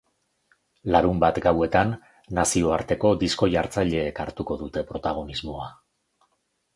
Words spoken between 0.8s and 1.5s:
Larunbat